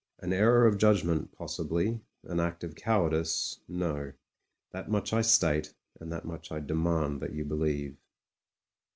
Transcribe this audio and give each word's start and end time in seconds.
An 0.17 0.33
error 0.33 0.65
of 0.65 0.79
judgment 0.79 1.31
possibly; 1.31 2.01
an 2.23 2.39
act 2.39 2.63
of 2.63 2.73
cowardice— 2.73 3.59
^no. 3.83 4.13
That 4.71 4.89
much 4.89 5.13
I 5.13 5.21
state, 5.21 5.75
and 5.99 6.11
that 6.11 6.25
much 6.25 6.51
I 6.51 6.59
demand 6.59 7.21
that 7.21 7.33
you 7.33 7.45
believe. 7.45 7.97